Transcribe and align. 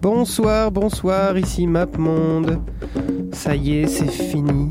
Bonsoir, 0.00 0.70
bonsoir, 0.70 1.36
ici 1.36 1.66
MapMonde. 1.66 2.60
Ça 3.32 3.56
y 3.56 3.80
est, 3.80 3.86
c'est 3.88 4.06
fini. 4.10 4.70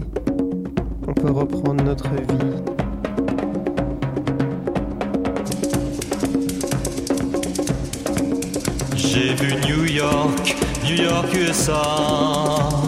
On 1.06 1.14
peut 1.14 1.32
reprendre 1.32 1.84
notre 1.84 2.08
vie. 2.08 2.64
J'ai 8.96 9.34
vu 9.36 9.54
New 9.68 9.84
York, 9.86 10.56
New 10.86 11.04
York 11.04 11.26
USA. 11.34 11.74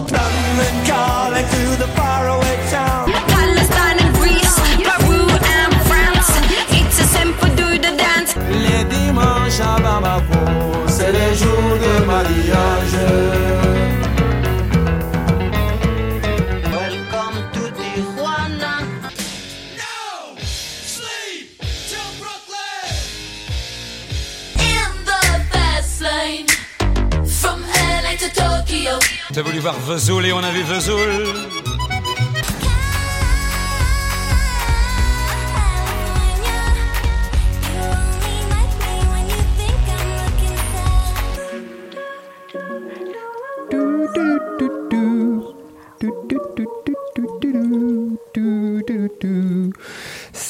London 0.10 0.76
calling 0.86 1.46
to 1.46 1.76
the 1.78 1.88
faraway 1.98 2.58
town. 2.72 3.12
Palestine 3.28 4.00
and 4.00 4.14
Greece, 4.16 4.56
Peru 4.82 5.28
and 5.28 5.74
France. 5.90 6.32
It's 6.72 7.00
a 7.02 7.04
simple 7.04 7.50
do 7.58 7.78
the 7.78 7.92
dance. 7.98 8.36
Les 8.50 8.86
dimanches 8.86 9.60
à 9.60 9.80
Bamako, 9.82 10.59
les 11.12 11.36
jours 11.36 11.78
de 11.86 12.06
mariage. 12.06 13.00
Welcome 16.72 17.38
to 17.54 17.62
Tijuana. 17.78 18.76
Now, 19.76 20.38
sleep 20.40 21.60
till 21.90 22.10
Brooklyn. 22.20 22.94
In 24.60 24.92
the 25.06 25.24
best 25.52 26.02
lane. 26.02 26.48
From 27.26 27.62
LA 28.04 28.16
to 28.18 28.30
Tokyo. 28.30 29.00
T'as 29.34 29.42
voulu 29.42 29.60
voir 29.60 29.80
Vezoul 29.80 30.26
et 30.28 30.32
on 30.32 30.44
a 30.44 30.52
vu 30.52 30.62
Vezoul. 30.62 31.49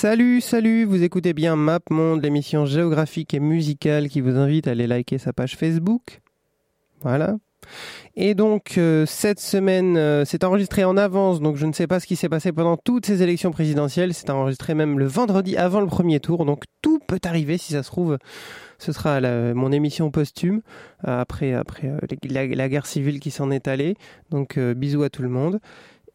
Salut, 0.02 0.39
salut, 0.39 0.86
vous 0.86 1.03
écoutez 1.03 1.33
bien 1.33 1.58
Map 1.58 1.81
Monde, 1.89 2.23
l'émission 2.23 2.66
géographique 2.66 3.33
et 3.33 3.42
musicale 3.42 4.08
qui 4.08 4.22
vous 4.22 4.38
invite 4.38 4.69
à 4.69 4.72
aller 4.72 4.88
liker 4.88 5.17
sa 5.17 5.33
page 5.33 5.58
Facebook. 5.58 6.22
Voilà. 7.02 7.36
Et 8.16 8.33
donc, 8.33 8.77
euh, 8.77 9.05
cette 9.05 9.42
semaine, 9.42 9.97
euh, 9.97 10.23
c'est 10.23 10.45
enregistré 10.45 10.86
en 10.86 10.95
avance, 10.95 11.42
donc 11.42 11.58
je 11.58 11.66
ne 11.66 11.73
sais 11.73 11.86
pas 11.86 12.00
ce 12.00 12.08
qui 12.08 12.16
s'est 12.16 12.30
passé 12.30 12.53
pendant 12.53 12.77
toutes 12.77 13.05
ces 13.05 13.23
élections 13.23 13.52
présidentielles. 13.52 14.14
C'est 14.14 14.30
enregistré 14.30 14.73
même 14.73 15.00
le 15.00 15.05
vendredi 15.05 15.58
avant 15.58 15.81
le 15.81 15.88
premier 15.88 16.22
tour, 16.22 16.45
donc 16.45 16.64
tout 16.81 17.00
peut 17.05 17.20
arriver 17.25 17.58
si 17.58 17.73
ça 17.73 17.83
se 17.83 17.89
trouve. 17.89 18.17
Ce 18.77 18.94
sera 18.94 19.20
mon 19.53 19.73
émission 19.73 20.11
posthume 20.11 20.61
euh, 21.09 21.20
après, 21.20 21.53
la, 22.23 22.70
guerre 22.70 22.86
civile 22.86 23.20
qui 23.20 23.31
s'en 23.31 23.52
est 23.52 23.67
allée. 23.67 23.95
Donc, 24.30 24.58
bisous 24.58 25.03
à 25.03 25.09
tout 25.09 25.23
le 25.23 25.30
monde. 25.30 25.59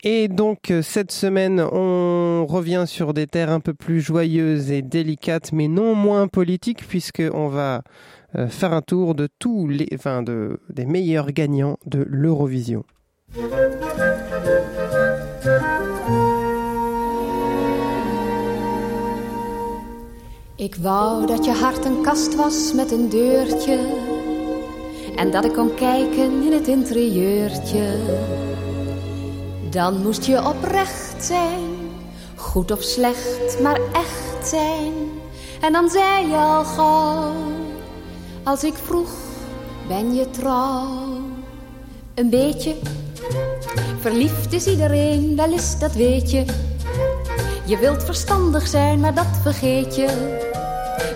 Et 0.07 0.29
donc, 0.29 0.71
euh, 0.71 0.83
cette 0.83 1.13
semaine, 1.13 1.61
on 1.61 2.45
revient 2.47 2.85
sur 2.87 3.15
des 3.15 3.27
terres 3.27 3.51
un 3.51 3.61
peu 3.61 3.73
plus 3.73 4.03
joyeuses 4.03 4.71
et 4.71 4.83
délicates, 4.83 5.51
mais 5.53 5.67
non 5.67 5.95
moins 5.95 6.29
politiques, 6.29 6.87
puisqu'on 6.87 7.49
va 7.49 7.81
euh, 8.37 8.47
faire 8.49 8.75
un 8.75 8.83
tour 8.83 9.15
de 9.15 9.31
tous 9.39 9.67
les, 9.67 9.89
enfin, 9.95 10.23
de, 10.23 10.61
des 10.69 10.85
meilleurs 10.85 11.33
gagnants 11.33 11.79
de 11.87 12.07
l'Eurovision. 12.07 12.85
Je 13.35 13.41
kast 22.05 22.37
Dan 29.75 30.03
moest 30.03 30.25
je 30.25 30.47
oprecht 30.47 31.25
zijn 31.25 31.91
Goed 32.37 32.71
of 32.71 32.83
slecht, 32.83 33.61
maar 33.63 33.81
echt 33.93 34.49
zijn 34.49 34.93
En 35.61 35.73
dan 35.73 35.89
zei 35.89 36.27
je 36.27 36.37
al 36.37 36.65
gauw 36.65 37.33
Als 38.43 38.65
ik 38.65 38.75
vroeg, 38.75 39.11
ben 39.89 40.15
je 40.15 40.31
trouw 40.31 41.21
Een 42.15 42.31
beetje 42.31 42.75
Verliefd 44.01 44.53
is 44.53 44.67
iedereen, 44.67 45.37
wel 45.37 45.53
eens, 45.53 45.79
dat 45.79 45.93
weet 45.93 46.31
je 46.31 46.45
je 47.67 47.79
wilt 47.79 48.05
verstandig 48.05 48.67
zijn, 48.67 49.01
maar 49.01 49.15
dat 49.15 49.27
vergeet 49.43 49.97
je. 49.97 50.39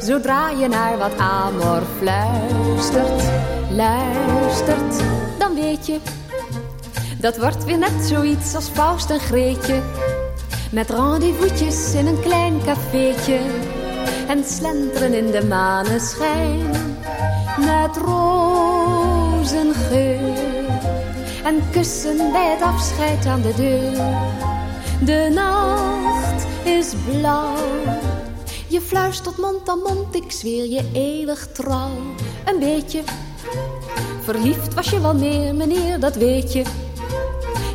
Zodra 0.01 0.51
je 0.51 0.69
naar 0.69 0.99
wat 0.99 1.19
amor 1.19 1.83
fluistert, 1.99 3.23
luistert, 3.71 5.03
dan 5.39 5.55
weet 5.55 5.87
je. 5.87 5.99
Dat 7.21 7.39
wordt 7.39 7.65
weer 7.65 7.79
net 7.79 8.05
zoiets 8.05 8.55
als 8.55 8.69
Faust 8.69 9.11
en 9.11 9.21
Greetje. 9.21 9.83
Met 10.71 10.91
rendezvous'tjes 10.91 11.95
in 11.95 12.07
een 12.07 12.21
klein 12.21 12.61
cafeetje. 12.65 13.39
En 14.29 14.45
slenteren 14.45 15.13
in 15.13 15.31
de 15.31 15.45
maneschijn. 15.45 16.71
Met 17.59 17.97
rozengeur. 18.05 19.37
En 21.45 21.63
kussen 21.71 22.17
bij 22.17 22.51
het 22.51 22.63
afscheid 22.63 23.27
aan 23.27 23.41
de 23.41 23.55
deur. 23.57 23.93
De 25.05 25.31
nacht 25.35 26.47
is 26.65 26.93
blauw. 27.07 27.57
Je 28.67 28.81
fluistert 28.81 29.39
mond 29.39 29.69
aan 29.69 29.79
mond, 29.79 30.15
ik 30.15 30.33
zweer 30.33 30.69
je 30.69 30.91
eeuwig 30.93 31.49
trouw. 31.53 31.91
Een 32.45 32.59
beetje 32.59 33.03
verliefd 34.23 34.75
was 34.75 34.91
je 34.91 35.01
wel 35.01 35.15
meer, 35.15 35.55
meneer, 35.55 36.01
dat 36.01 36.15
weet 36.17 36.53
je. 36.53 36.63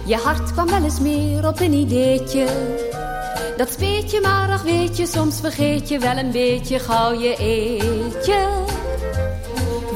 Je 0.05 0.15
hart 0.15 0.51
kwam 0.51 0.67
wel 0.67 0.83
eens 0.83 0.99
meer 0.99 1.47
op 1.47 1.59
een 1.59 1.73
ideetje. 1.73 2.47
Dat 3.57 3.71
speet 3.71 4.11
je 4.11 4.19
maar, 4.21 4.49
ach 4.49 4.63
weet 4.63 4.97
je, 4.97 5.05
soms 5.05 5.39
vergeet 5.39 5.89
je 5.89 5.99
wel 5.99 6.17
een 6.17 6.31
beetje 6.31 6.79
gauw 6.79 7.11
je 7.19 7.35
eetje. 7.35 8.47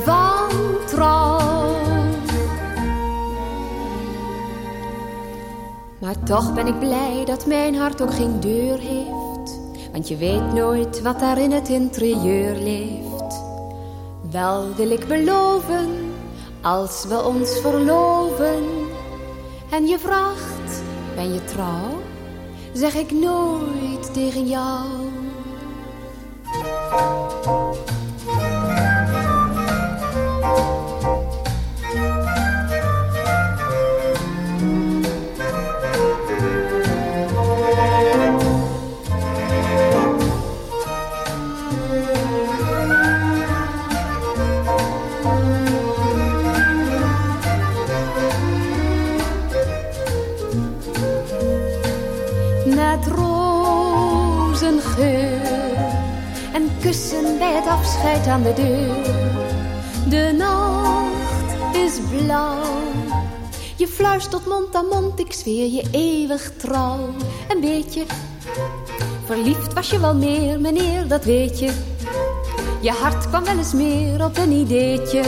Van 0.03 0.49
trouw. 0.85 1.75
Maar 5.99 6.23
toch 6.23 6.53
ben 6.53 6.67
ik 6.67 6.79
blij 6.79 7.23
dat 7.25 7.45
mijn 7.45 7.75
hart 7.75 8.01
ook 8.01 8.13
geen 8.13 8.39
deur 8.39 8.79
heeft. 8.79 9.59
Want 9.91 10.07
je 10.07 10.17
weet 10.17 10.53
nooit 10.53 11.01
wat 11.01 11.19
daar 11.19 11.41
in 11.41 11.51
het 11.51 11.69
interieur 11.69 12.55
leeft. 12.55 13.41
Wel 14.31 14.75
wil 14.75 14.91
ik 14.91 15.07
beloven, 15.07 15.89
als 16.61 17.05
we 17.07 17.23
ons 17.23 17.59
verloven. 17.59 18.86
En 19.69 19.87
je 19.87 19.99
vraagt, 19.99 20.81
ben 21.15 21.33
je 21.33 21.43
trouw? 21.43 22.01
Zeg 22.73 22.95
ik 22.95 23.11
nooit 23.11 24.13
tegen 24.13 24.47
jou. 24.47 24.85
Afscheid 57.97 58.27
aan 58.27 58.43
de 58.43 58.53
deur. 58.53 58.95
De 60.09 60.33
nacht 60.37 61.75
is 61.75 61.99
blauw. 62.09 62.75
Je 63.75 63.87
fluistert 63.87 64.45
mond 64.45 64.75
aan 64.75 64.85
mond, 64.85 65.19
ik 65.19 65.33
zweer 65.33 65.71
je 65.71 65.83
eeuwig 65.91 66.51
trouw. 66.57 66.99
Een 67.47 67.59
beetje 67.61 68.05
verliefd 69.25 69.73
was 69.73 69.89
je 69.89 69.99
wel 69.99 70.15
meer, 70.15 70.59
meneer, 70.59 71.07
dat 71.07 71.23
weet 71.23 71.59
je. 71.59 71.71
Je 72.81 72.91
hart 72.91 73.27
kwam 73.27 73.43
wel 73.43 73.57
eens 73.57 73.73
meer 73.73 74.25
op 74.25 74.37
een 74.37 74.51
ideetje. 74.51 75.21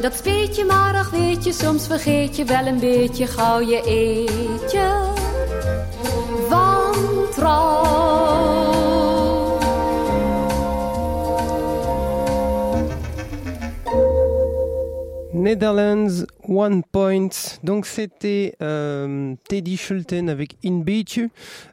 Dat 0.00 0.14
speet 0.14 0.56
je 0.56 0.64
maar, 0.64 0.94
ach 0.94 1.10
weet 1.10 1.44
je, 1.44 1.52
soms 1.52 1.86
vergeet 1.86 2.36
je 2.36 2.44
wel 2.44 2.66
een 2.66 2.78
beetje 2.78 3.26
gauw 3.26 3.60
je 3.60 3.82
eetje. 3.84 5.12
Van 6.48 6.94
trouw. 7.34 7.83
Netherlands 15.44 16.24
One 16.48 16.82
Point. 16.90 17.28
Donc 17.64 17.84
c'était 17.84 18.54
euh, 18.62 19.34
Teddy 19.46 19.76
Schulten 19.76 20.30
avec 20.30 20.56
In 20.64 20.78
Beach. 20.78 21.20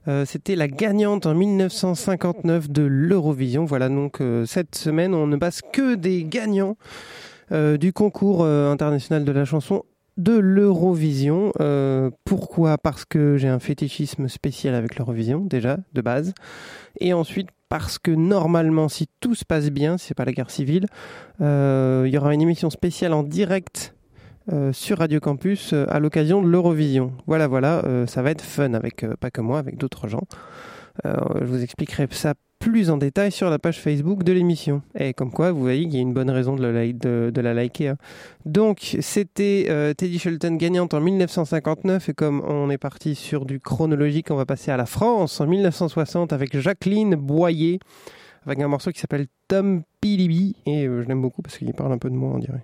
Euh, 0.10 0.26
c'était 0.26 0.58
la 0.58 0.68
gagnante 0.68 1.26
en 1.26 1.34
1959 1.34 2.70
de 2.70 2.82
l'Eurovision. 2.82 3.64
Voilà 3.64 3.88
donc 3.88 4.20
euh, 4.20 4.46
cette 4.46 4.76
semaine 4.76 5.14
on 5.14 5.26
ne 5.26 5.38
passe 5.38 5.62
que 5.62 5.96
des 5.96 6.26
gagnants. 6.26 6.76
du 7.52 7.92
concours 7.92 8.46
international 8.46 9.26
de 9.26 9.32
la 9.32 9.46
chanson 9.46 9.84
de 10.22 10.38
l'Eurovision. 10.38 11.52
Euh, 11.60 12.12
pourquoi? 12.26 12.78
Parce 12.78 13.06
que 13.06 13.38
j'ai 13.38 13.48
un 13.48 13.60
fétichisme 13.60 14.28
spécial 14.28 14.76
avec 14.76 14.98
l'Eurovision, 14.98 15.40
déjà, 15.40 15.78
de 15.94 16.02
base. 16.02 16.34
Et 17.00 17.14
ensuite, 17.14 17.50
parce 17.70 17.98
que 17.98 18.12
normalement, 18.12 18.88
si 18.90 19.08
tout 19.20 19.36
se 19.36 19.46
passe 19.46 19.70
bien, 19.70 19.98
si 19.98 20.08
c'est 20.08 20.14
pas 20.14 20.26
la 20.26 20.34
guerre 20.34 20.52
civile, 20.52 20.86
euh, 21.42 22.04
il 22.06 22.14
y 22.14 22.18
aura 22.18 22.34
une 22.34 22.42
émission 22.42 22.70
spéciale 22.70 23.14
en 23.14 23.24
direct 23.24 23.96
euh, 24.52 24.74
sur 24.74 25.00
Radio 25.00 25.20
Campus 25.20 25.74
à 25.74 26.00
l'occasion 26.00 26.42
de 26.42 26.48
l'Eurovision. 26.48 27.14
Voilà, 27.26 27.48
voilà, 27.48 27.84
ça 28.08 28.22
va 28.22 28.32
être 28.32 28.44
fun 28.44 28.74
avec 28.74 29.06
pas 29.20 29.32
que 29.32 29.42
moi, 29.42 29.58
avec 29.60 29.78
d'autres 29.78 30.08
gens. 30.08 30.24
Je 31.04 31.46
vous 31.46 31.64
expliquerai 31.64 32.08
ça 32.12 32.34
plus 32.62 32.92
en 32.92 32.98
détail 32.98 33.32
sur 33.32 33.50
la 33.50 33.58
page 33.58 33.80
Facebook 33.80 34.24
de 34.24 34.32
l'émission. 34.32 34.84
Et 34.98 35.14
comme 35.14 35.32
quoi, 35.32 35.52
vous 35.52 35.60
voyez 35.60 35.84
qu'il 35.86 35.96
y 35.96 35.98
a 35.98 36.02
une 36.02 36.14
bonne 36.14 36.30
raison 36.30 36.56
de, 36.56 36.62
la 37.42 37.54
liker. 37.54 37.88
hein. 37.90 37.98
Donc, 38.46 38.96
c'était 39.02 39.66
euh, 39.70 39.94
Teddy 39.96 40.20
Shelton 40.20 40.56
gagnante 40.56 40.94
en 40.94 41.02
1959. 41.02 42.10
Et 42.10 42.14
comme 42.14 42.42
on 42.48 42.70
est 42.70 42.78
parti 42.78 43.16
sur 43.16 43.46
du 43.46 43.60
chronologique, 43.60 44.30
on 44.30 44.36
va 44.36 44.46
passer 44.46 44.72
à 44.72 44.78
la 44.78 44.86
France 44.86 45.42
en 45.42 45.48
1960 45.48 46.34
avec 46.34 46.58
Jacqueline 46.58 47.16
Boyer, 47.16 47.80
avec 48.46 48.60
un 48.60 48.68
morceau 48.68 48.92
qui 48.92 49.00
s'appelle 49.00 49.26
Tom 49.48 49.82
Pilibi. 50.00 50.56
Et 50.68 50.86
euh, 50.86 51.02
je 51.02 51.08
l'aime 51.08 51.22
beaucoup 51.22 51.42
parce 51.42 51.58
qu'il 51.58 51.74
parle 51.74 51.92
un 51.92 51.98
peu 51.98 52.12
de 52.12 52.16
moi, 52.16 52.32
on 52.36 52.40
dirait. 52.40 52.64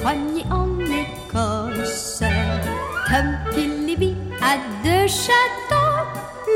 Premier 0.00 0.44
en 0.50 0.78
Écosse. 0.80 2.22
Pilibi 3.54 4.14
a 4.40 4.56
deux 4.84 5.06
châteaux, 5.06 6.06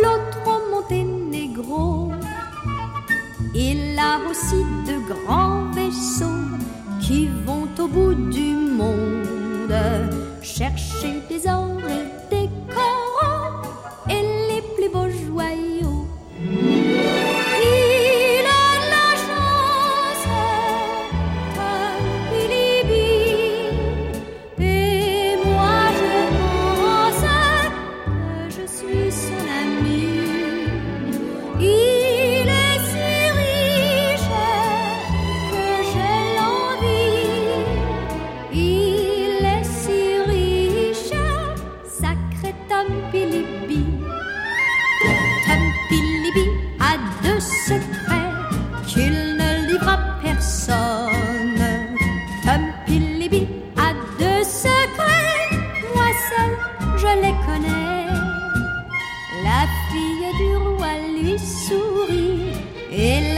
l'autre 0.02 0.38
au 0.46 0.70
Monténégro. 0.70 2.12
Il 3.54 3.98
a 3.98 4.18
aussi 4.28 4.62
de 4.86 4.96
grands 5.12 5.70
vaisseaux 5.72 6.48
qui 7.00 7.28
vont 7.46 7.68
au 7.78 7.88
bout 7.88 8.14
du 8.14 8.54
monde 8.56 9.74
chercher 10.42 11.22
des 11.28 11.48
ors 11.48 11.78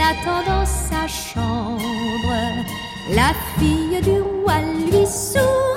et 0.09 0.13
l'attend 0.15 0.43
dans 0.45 0.65
sa 0.65 1.07
chambre. 1.07 1.81
La 3.09 3.33
fille 3.57 4.01
du 4.01 4.21
roi 4.21 4.59
lui 4.61 5.05
sourit 5.05 5.76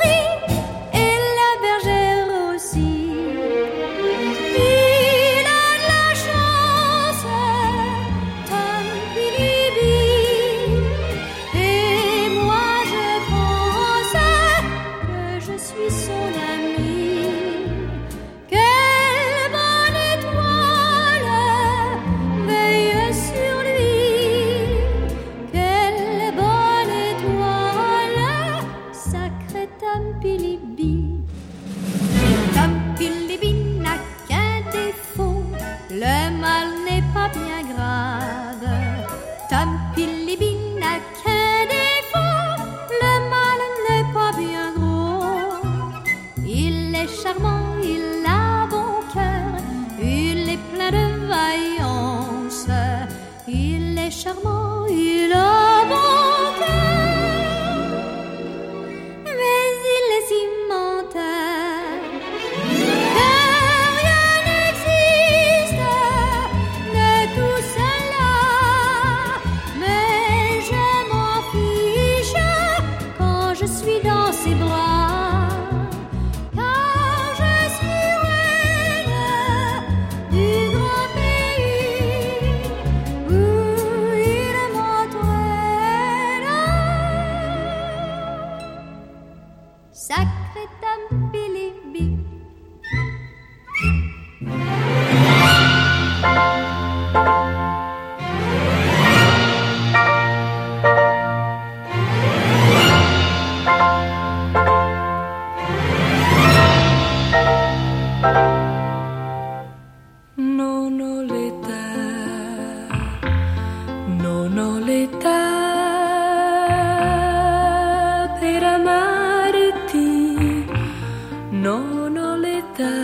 non 121.63 122.17
ho 122.17 122.37
l'età 122.37 122.97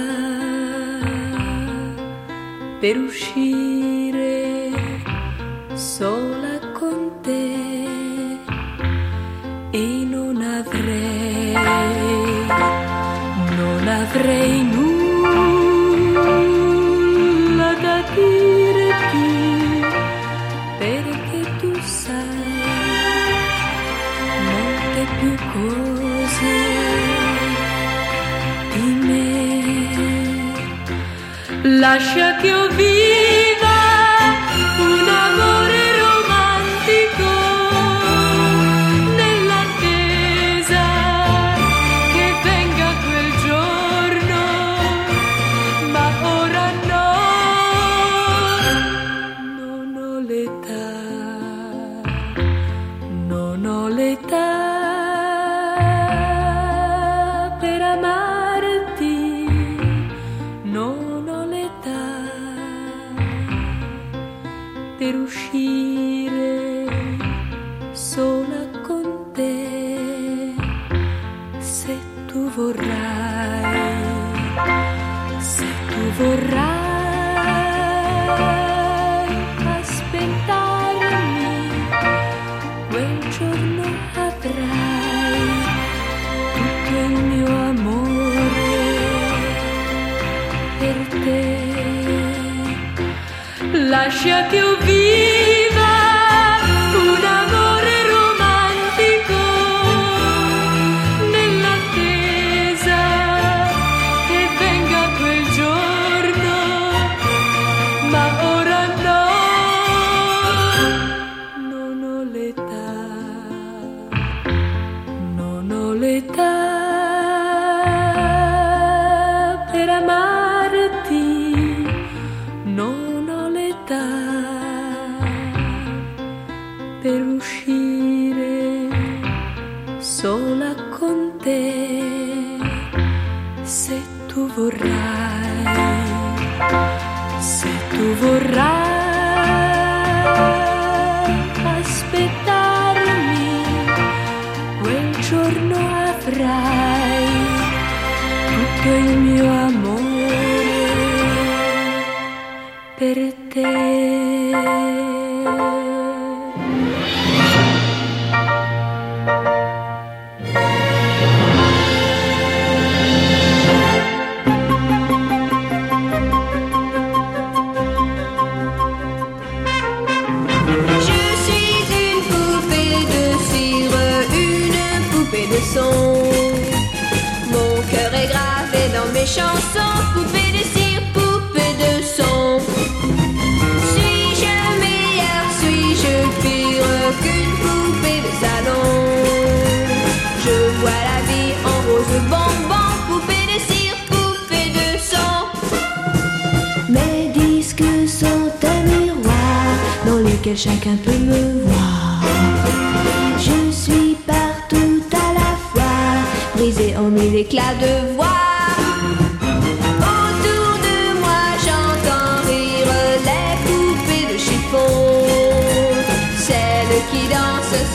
per 2.81 2.97
uscire 2.97 4.33
sola 5.75 6.36
acha 31.97 32.35
que 32.43 32.49
eu 32.49 32.71
vi 32.73 32.96
deixa 94.27 94.43
que 94.49 94.57
eu 94.57 94.77
vi. 94.81 95.06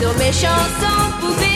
Dansent 0.01 0.11
sur 0.11 0.13
mes 0.17 0.31
chansons 0.31 1.11
Poupées 1.19 1.45
de 1.45 1.50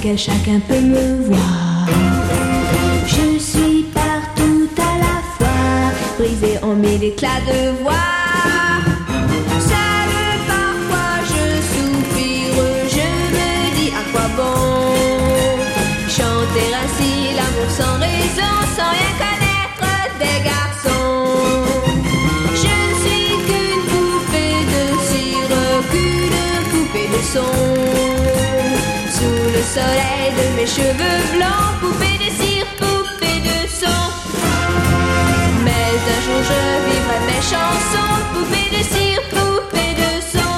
dans 0.00 0.08
lequel 0.08 0.18
chacun 0.18 0.60
peut 0.68 0.80
me 0.80 1.24
voir. 1.24 1.86
Je 3.06 3.38
suis 3.38 3.84
partout 3.94 4.68
à 4.76 4.98
la 4.98 5.22
fois, 5.36 5.92
brisé 6.18 6.58
en 6.62 6.74
mille 6.74 7.04
éclats 7.04 7.40
de 7.46 7.82
voix. 7.82 7.92
Seule 9.58 10.38
parfois 10.46 11.16
je 11.24 11.44
soupire, 11.72 12.64
je 12.88 13.08
me 13.34 13.76
dis 13.76 13.90
à 13.90 14.02
quoi 14.12 14.28
bon 14.36 15.58
Chanter 16.08 16.70
ainsi 16.82 17.34
l'amour 17.36 17.70
sans 17.70 17.98
raison, 17.98 18.52
sans 18.76 18.90
rien 18.96 19.12
connaître 19.24 19.88
des 20.18 20.38
garçons 20.44 21.62
Je 22.54 22.74
ne 22.88 22.94
suis 23.02 23.30
qu'une 23.46 23.82
poupée 23.90 24.60
de 24.72 24.82
cire, 25.08 25.56
qu'une 25.90 26.70
poupée 26.70 27.08
de 27.08 27.22
son 27.32 27.69
soleil 29.80 30.28
de 30.40 30.46
mes 30.56 30.66
cheveux 30.76 31.20
blancs, 31.36 31.72
poupée 31.80 32.18
de 32.24 32.30
cire, 32.38 32.66
poupée 32.80 33.40
de 33.50 33.58
son 33.80 34.00
mais 35.64 35.92
un 36.16 36.20
jour 36.26 36.40
je 36.50 36.60
vivrai 36.86 37.20
mes 37.30 37.42
chansons, 37.52 38.14
poupée 38.32 38.68
de 38.76 38.82
cire, 38.92 39.22
poupée 39.34 39.94
de 40.02 40.10
son. 40.32 40.54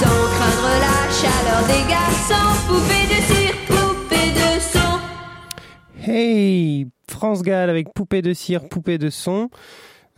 Sans 0.00 0.20
craindre 0.34 0.72
la 0.86 0.98
chaleur 1.20 1.62
des 1.72 1.84
garçons, 1.88 2.50
poupée 2.68 3.06
de 3.12 3.18
cire, 3.30 3.56
poupée 3.68 4.30
de 4.40 4.50
son. 4.72 6.10
Hey 6.10 6.86
France 7.08 7.42
Gall 7.42 7.70
avec 7.70 7.92
Poupée 7.92 8.22
de 8.22 8.32
cire, 8.32 8.68
Poupée 8.68 8.98
de 8.98 9.10
son. 9.10 9.48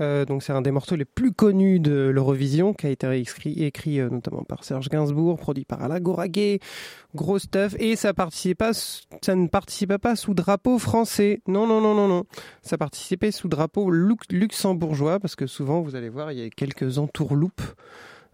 Euh, 0.03 0.25
donc 0.25 0.43
c'est 0.43 0.53
un 0.53 0.63
des 0.63 0.73
morceaux 0.73 0.97
les 0.97 1.05
plus 1.05 1.33
connus 1.33 1.81
de 1.81 2.11
l'Eurovision, 2.13 2.75
qui 2.75 2.87
a 2.87 2.91
été 2.91 3.07
écrit, 3.65 4.01
euh, 4.01 4.11
notamment 4.11 4.43
par 4.43 4.65
Serge 4.65 4.89
Gainsbourg, 4.89 5.39
produit 5.39 5.65
par 5.65 5.83
Alain 5.83 6.01
Goraguet, 6.01 6.59
gros 7.15 7.39
stuff, 7.39 7.77
et 7.79 7.95
ça 7.97 8.13
ça 9.23 9.35
ne 9.37 9.47
participait 9.47 9.99
pas 9.99 10.17
sous 10.17 10.35
drapeau 10.35 10.79
français. 10.79 11.41
Non, 11.47 11.67
non, 11.67 11.81
non, 11.81 11.95
non, 11.95 12.09
non. 12.09 12.25
Ça 12.63 12.77
participait 12.77 13.31
sous 13.31 13.49
drapeau 13.49 13.91
lux- 13.91 14.27
luxembourgeois, 14.31 15.21
parce 15.21 15.37
que 15.37 15.47
souvent, 15.47 15.81
vous 15.81 15.95
allez 15.95 16.09
voir, 16.09 16.33
il 16.33 16.39
y 16.39 16.43
a 16.45 16.51
quelques 16.51 16.99
entourloupes 16.99 17.63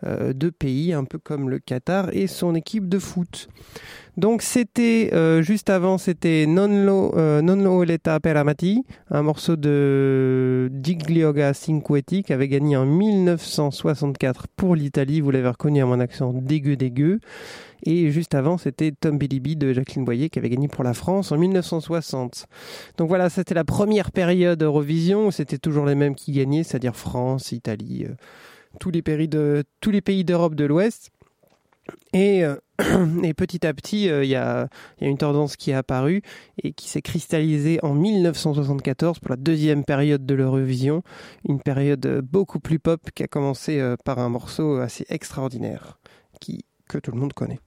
de 0.04 0.50
pays, 0.50 0.92
un 0.92 1.04
peu 1.04 1.18
comme 1.18 1.50
le 1.50 1.58
Qatar 1.58 2.10
et 2.12 2.26
son 2.26 2.54
équipe 2.54 2.88
de 2.88 2.98
foot. 2.98 3.48
Donc 4.18 4.42
c'était 4.42 5.10
euh, 5.12 5.42
juste 5.42 5.70
avant, 5.70 5.96
c'était 5.96 6.46
Non 6.48 6.66
lo, 6.66 7.16
euh, 7.16 7.40
non 7.40 7.54
lo 7.54 7.84
Amati, 8.34 8.84
un 9.10 9.22
morceau 9.22 9.54
de 9.54 10.72
Giglioga 10.82 11.54
Cinquetti 11.54 12.24
qui 12.24 12.32
avait 12.32 12.48
gagné 12.48 12.76
en 12.76 12.84
1964 12.84 14.48
pour 14.56 14.74
l'Italie. 14.74 15.20
Vous 15.20 15.30
l'avez 15.30 15.48
reconnu 15.48 15.80
à 15.80 15.86
mon 15.86 16.00
accent 16.00 16.32
dégueu 16.32 16.74
dégueu. 16.74 17.20
Et 17.84 18.10
juste 18.10 18.34
avant, 18.34 18.58
c'était 18.58 18.90
Tom 18.90 19.18
Bilibi 19.18 19.54
de 19.54 19.72
Jacqueline 19.72 20.04
Boyer 20.04 20.30
qui 20.30 20.40
avait 20.40 20.50
gagné 20.50 20.66
pour 20.66 20.82
la 20.82 20.94
France 20.94 21.30
en 21.30 21.38
1960. 21.38 22.46
Donc 22.96 23.06
voilà, 23.06 23.30
c'était 23.30 23.54
la 23.54 23.62
première 23.62 24.10
période 24.10 24.60
Eurovision 24.60 25.28
où 25.28 25.30
c'était 25.30 25.58
toujours 25.58 25.86
les 25.86 25.94
mêmes 25.94 26.16
qui 26.16 26.32
gagnaient, 26.32 26.64
c'est-à-dire 26.64 26.96
France, 26.96 27.52
Italie, 27.52 28.06
euh, 28.08 28.14
tous 28.78 28.90
les 28.90 29.02
pays 29.02 29.28
de 29.28 29.64
tous 29.80 29.90
les 29.90 30.00
pays 30.00 30.24
d'Europe 30.24 30.54
de 30.54 30.64
l'Ouest. 30.64 31.10
Et, 32.12 32.44
euh, 32.44 32.56
et 33.22 33.34
petit 33.34 33.66
à 33.66 33.74
petit, 33.74 34.08
euh, 34.08 34.24
il 34.24 34.30
y, 34.30 34.36
a, 34.36 34.68
il 34.98 35.04
y 35.04 35.06
a 35.06 35.10
une 35.10 35.18
tendance 35.18 35.56
qui 35.56 35.70
est 35.70 35.74
apparue 35.74 36.22
et 36.62 36.72
qui 36.72 36.88
s'est 36.88 37.02
cristallisée 37.02 37.78
en 37.82 37.94
1974 37.94 39.18
pour 39.18 39.30
la 39.30 39.36
deuxième 39.36 39.84
période 39.84 40.24
de 40.24 40.34
l'Eurovision, 40.34 41.02
une 41.48 41.60
période 41.60 42.04
euh, 42.06 42.22
beaucoup 42.22 42.60
plus 42.60 42.78
pop 42.78 43.00
qui 43.14 43.22
a 43.22 43.26
commencé 43.26 43.80
euh, 43.80 43.96
par 44.04 44.18
un 44.18 44.28
morceau 44.28 44.76
assez 44.76 45.06
extraordinaire 45.08 45.98
qui, 46.40 46.64
que 46.88 46.98
tout 46.98 47.10
le 47.10 47.18
monde 47.18 47.32
connaît. 47.32 47.60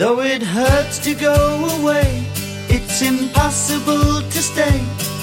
Though 0.00 0.20
it 0.22 0.40
hurts 0.42 0.98
to 1.00 1.12
go 1.14 1.34
away, 1.78 2.24
it's 2.70 3.02
impossible 3.02 4.22
to 4.22 4.40
stay. 4.40 4.80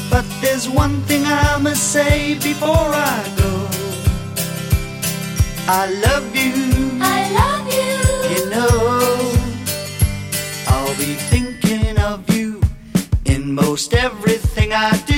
But 0.07 0.23
there's 0.39 0.69
one 0.69 1.01
thing 1.09 1.23
I 1.25 1.57
must 1.57 1.91
say 1.91 2.35
before 2.35 2.91
I 2.93 3.17
go. 3.41 3.53
I 5.67 5.83
love 6.05 6.29
you. 6.35 6.53
I 7.01 7.19
love 7.39 7.65
you. 7.73 7.93
You 8.35 8.49
know, 8.51 8.99
I'll 10.67 10.95
be 10.99 11.15
thinking 11.31 11.97
of 11.97 12.29
you 12.29 12.61
in 13.25 13.55
most 13.55 13.95
everything 13.95 14.73
I 14.73 14.95
do. 15.07 15.16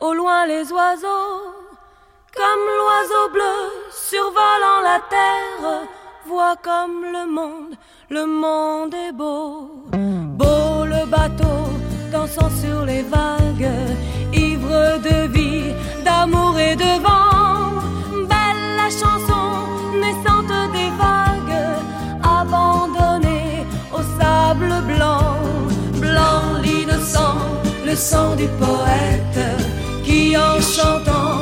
Au 0.00 0.14
loin 0.14 0.46
les 0.46 0.72
oiseaux. 0.72 1.54
Comme 2.34 2.64
l'oiseau 2.78 3.28
bleu 3.32 3.56
survolant 3.90 4.80
la 4.82 5.00
terre, 5.10 5.86
voit 6.26 6.56
comme 6.56 7.04
le 7.04 7.26
monde, 7.30 7.74
le 8.08 8.26
monde 8.26 8.94
est 8.94 9.12
beau. 9.12 9.70
Beau 9.92 10.84
le 10.84 11.06
bateau 11.06 11.58
dansant 12.10 12.50
sur 12.62 12.84
les 12.84 13.02
vagues, 13.02 13.70
ivre 14.32 14.98
de 15.08 15.26
vie, 15.28 15.72
d'amour 16.04 16.58
et 16.58 16.76
de 16.76 16.92
vent. 17.06 17.82
Belle 18.30 18.66
la 18.76 18.90
chanson 18.90 19.41
le 27.92 27.98
sang 27.98 28.34
du 28.36 28.48
poète 28.64 29.40
qui 30.02 30.34
en 30.34 30.58
chantant 30.76 31.34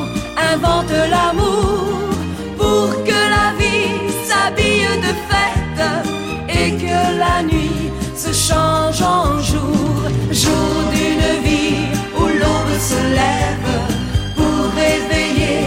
invente 0.51 0.95
l'amour 1.13 2.09
pour 2.57 2.87
que 3.07 3.19
la 3.35 3.47
vie 3.59 3.95
s'habille 4.27 4.91
de 5.07 5.13
fête 5.29 5.83
et 6.59 6.71
que 6.83 6.99
la 7.23 7.37
nuit 7.43 7.87
se 8.23 8.33
change 8.33 9.01
en 9.01 9.39
jour, 9.51 9.95
jour 10.43 10.75
d'une 10.93 11.31
vie 11.47 11.85
où 12.19 12.23
l'aube 12.39 12.77
se 12.91 13.01
lève 13.19 13.71
pour 14.35 14.59
réveiller 14.83 15.59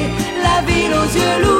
la 0.47 0.57
ville 0.69 0.95
aux 1.03 1.11
yeux 1.19 1.37
lourds, 1.45 1.54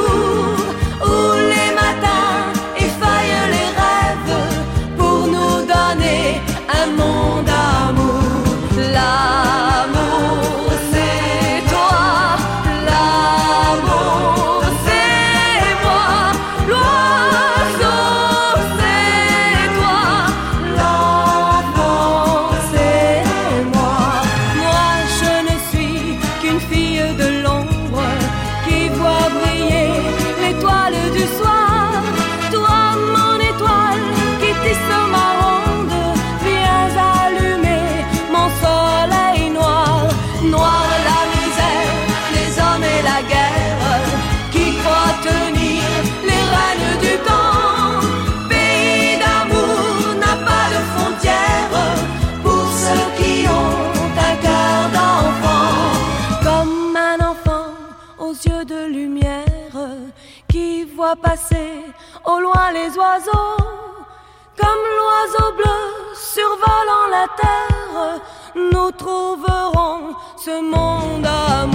nous 69.05 69.11
trouverons 69.11 70.15
ce 70.37 70.61
monde 70.61 71.21
d'amour. 71.21 71.74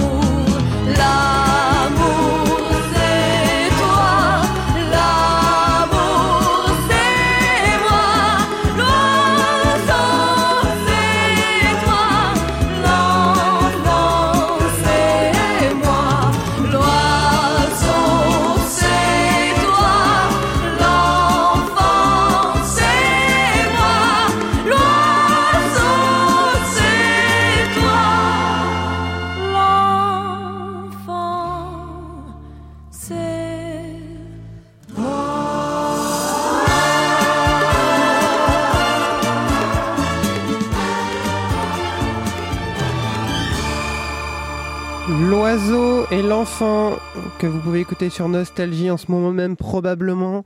que 47.41 47.47
vous 47.47 47.59
pouvez 47.59 47.79
écouter 47.79 48.11
sur 48.11 48.29
Nostalgie 48.29 48.91
en 48.91 48.97
ce 48.97 49.11
moment 49.11 49.31
même 49.31 49.55
probablement. 49.55 50.43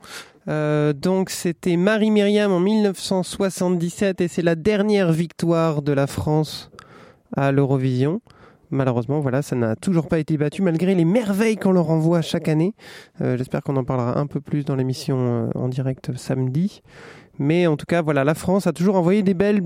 Euh, 0.48 0.94
donc 0.94 1.28
c'était 1.28 1.76
Marie 1.76 2.10
Myriam 2.10 2.50
en 2.50 2.58
1977 2.58 4.22
et 4.22 4.28
c'est 4.28 4.40
la 4.40 4.54
dernière 4.54 5.12
victoire 5.12 5.82
de 5.82 5.92
la 5.92 6.06
France 6.06 6.70
à 7.36 7.52
l'Eurovision. 7.52 8.22
Malheureusement, 8.70 9.20
voilà, 9.20 9.42
ça 9.42 9.56
n'a 9.56 9.76
toujours 9.76 10.08
pas 10.08 10.18
été 10.18 10.38
battu 10.38 10.62
malgré 10.62 10.94
les 10.94 11.04
merveilles 11.04 11.56
qu'on 11.58 11.72
leur 11.72 11.90
envoie 11.90 12.22
chaque 12.22 12.48
année. 12.48 12.74
Euh, 13.20 13.36
J'espère 13.36 13.62
qu'on 13.62 13.76
en 13.76 13.84
parlera 13.84 14.18
un 14.18 14.26
peu 14.26 14.40
plus 14.40 14.64
dans 14.64 14.74
l'émission 14.74 15.18
euh, 15.18 15.50
en 15.54 15.68
direct 15.68 16.16
samedi. 16.16 16.80
Mais 17.38 17.66
en 17.66 17.76
tout 17.76 17.86
cas, 17.86 18.02
voilà, 18.02 18.24
la 18.24 18.34
France 18.34 18.66
a 18.66 18.72
toujours 18.72 18.96
envoyé 18.96 19.22
des 19.22 19.34
belles, 19.34 19.62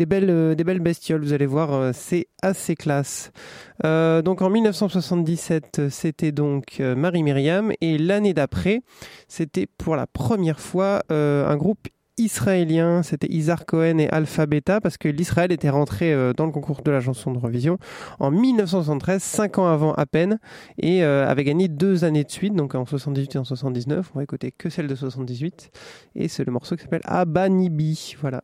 euh, 0.00 0.54
bestioles. 0.80 1.22
Vous 1.22 1.32
allez 1.32 1.46
voir, 1.46 1.72
euh, 1.72 1.90
c'est 1.94 2.28
assez 2.42 2.74
classe. 2.74 3.32
Euh, 3.84 4.22
donc 4.22 4.42
en 4.42 4.50
1977, 4.50 5.78
euh, 5.78 5.90
c'était 5.90 6.32
donc 6.32 6.80
Marie 6.80 7.22
Myriam, 7.22 7.72
et 7.80 7.98
l'année 7.98 8.34
d'après, 8.34 8.80
c'était 9.28 9.66
pour 9.66 9.96
la 9.96 10.06
première 10.06 10.60
fois 10.60 11.02
un 11.10 11.56
groupe 11.56 11.88
israélien, 12.18 13.02
c'était 13.02 13.28
Isar 13.28 13.66
Cohen 13.66 13.98
et 13.98 14.08
Alpha 14.08 14.46
Beta, 14.46 14.80
parce 14.80 14.96
que 14.96 15.08
l'Israël 15.08 15.52
était 15.52 15.70
rentré 15.70 16.12
euh, 16.12 16.32
dans 16.32 16.46
le 16.46 16.52
concours 16.52 16.82
de 16.82 16.90
la 16.90 17.00
chanson 17.00 17.32
de 17.32 17.38
Revision 17.38 17.78
en 18.20 18.30
1973, 18.30 19.22
cinq 19.22 19.58
ans 19.58 19.66
avant 19.66 19.92
à 19.94 20.06
peine, 20.06 20.38
et 20.78 21.04
euh, 21.04 21.26
avait 21.28 21.44
gagné 21.44 21.68
deux 21.68 22.04
années 22.04 22.24
de 22.24 22.30
suite, 22.30 22.54
donc 22.54 22.74
en 22.74 22.86
78 22.86 23.34
et 23.34 23.38
en 23.38 23.44
79. 23.44 24.10
On 24.14 24.18
va 24.18 24.22
écouter 24.22 24.52
que 24.52 24.68
celle 24.68 24.86
de 24.86 24.94
78, 24.94 25.70
et 26.16 26.28
c'est 26.28 26.44
le 26.44 26.52
morceau 26.52 26.76
qui 26.76 26.82
s'appelle 26.82 27.02
Abanibi. 27.04 28.16
Voilà. 28.20 28.42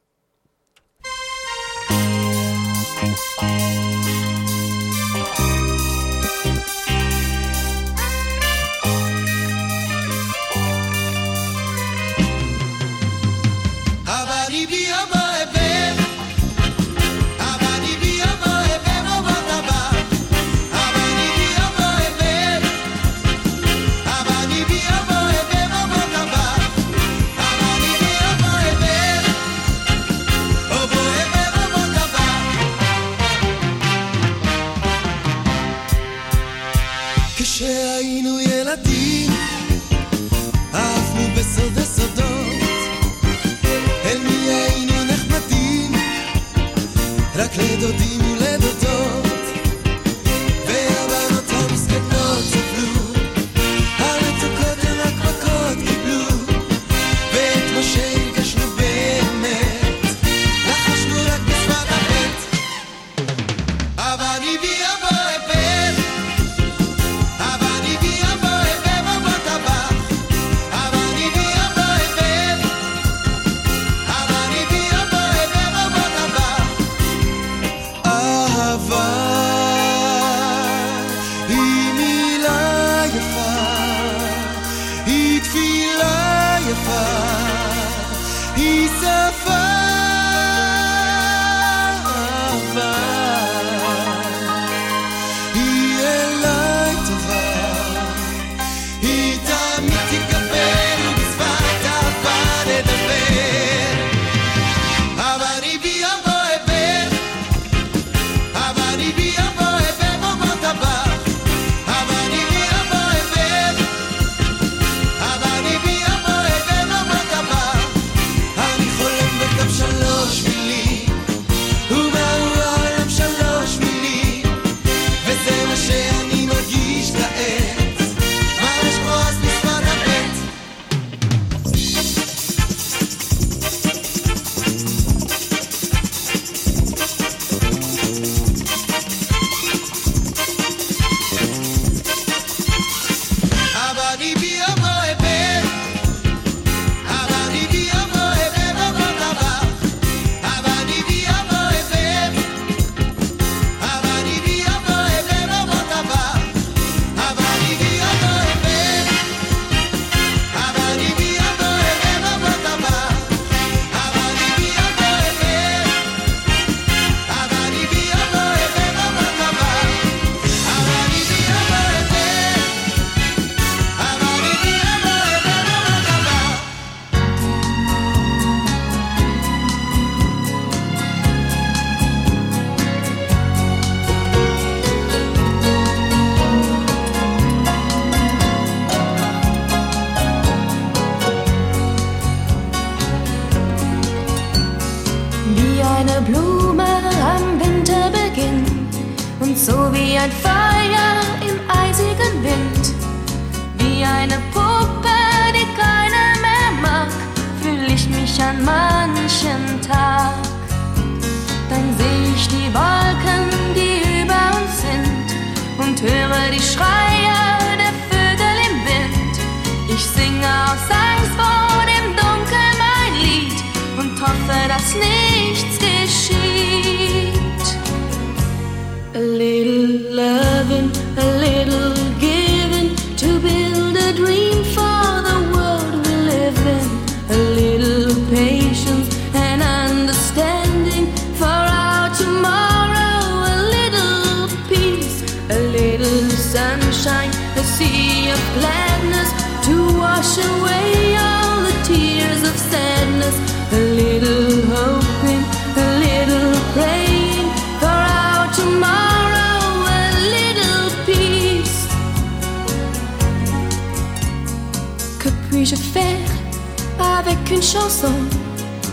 une 267.59 267.64
chanson. 267.64 268.14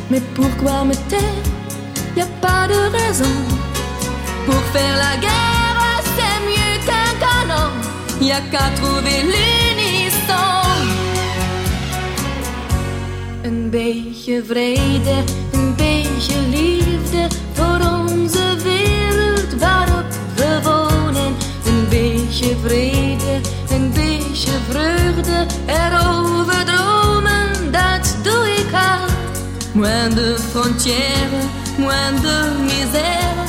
Mais 0.09 0.21
pourquoi 0.33 0.83
me 0.85 0.95
taire 1.09 1.43
Y 2.17 2.21
a 2.21 2.27
pas 2.41 2.67
de 2.67 2.79
raison. 2.97 3.35
Pour 4.45 4.61
faire 4.73 4.95
la 5.05 5.15
guerre, 5.25 6.01
c'est 6.15 6.39
mieux 6.49 6.75
qu'un 6.87 7.11
canon. 7.25 7.69
Y 8.21 8.31
a 8.31 8.41
qu'à 8.51 8.67
trouver 8.79 9.19
l'unisson. 9.31 10.63
Een 13.43 13.69
beetje 13.69 14.43
vrede, 14.43 15.17
een 15.53 15.75
beetje 15.75 16.37
liefde 16.57 17.27
voor 17.53 17.79
onze 17.99 18.45
wereld 18.63 19.51
waarop 19.59 20.09
we 20.35 20.59
wonen. 20.63 21.31
Een 21.65 21.87
beetje 21.89 22.55
vrede, 22.63 23.33
een 23.69 23.91
beetje 23.93 24.51
vreugde 24.69 25.45
erover 25.67 26.64
Moins 29.75 30.09
de 30.15 30.35
frontières, 30.35 31.35
moins 31.77 32.13
de 32.27 32.37
misère, 32.63 33.39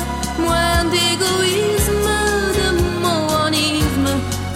moins 0.41 0.83
d'égoïsme, 0.91 2.11
de 2.59 2.69
monisme, 3.01 4.09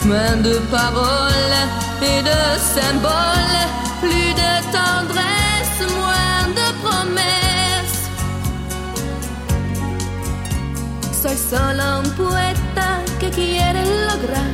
moins 0.05 0.37
de 0.43 0.55
paroles 0.69 1.59
et 2.03 2.23
de 2.23 2.41
symboles, 2.75 3.61
plus 4.01 4.33
de 4.43 4.53
tendresse, 4.77 5.81
moins 6.01 6.49
de 6.59 6.67
promesses. 6.83 8.03
Soy 11.23 11.37
solo 11.37 11.85
un 12.01 12.11
poeta 12.17 12.89
que 13.21 13.31
quiere 13.31 13.85
lograr 14.09 14.53